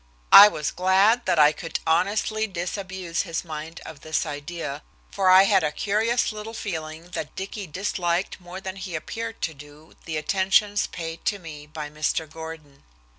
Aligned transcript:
I 0.31 0.47
was 0.47 0.71
glad 0.71 1.27
that 1.27 1.37
I 1.37 1.51
could 1.51 1.79
honestly 1.85 2.47
disabuse 2.47 3.21
his 3.21 3.45
mind 3.45 3.81
of 3.85 4.01
this 4.01 4.25
idea, 4.25 4.81
for 5.11 5.29
I 5.29 5.43
had 5.43 5.63
a 5.63 5.71
curious 5.71 6.31
little 6.31 6.55
feeling 6.55 7.11
that 7.11 7.35
Dicky 7.35 7.67
disliked 7.67 8.41
more 8.41 8.59
than 8.59 8.77
he 8.77 8.95
appeared 8.95 9.43
to 9.43 9.53
do 9.53 9.93
the 10.05 10.17
attentions 10.17 10.87
paid 10.87 11.23
to 11.25 11.37
me 11.37 11.67
by 11.67 11.91
Mr. 11.91 12.27
Gordon. 12.27 12.81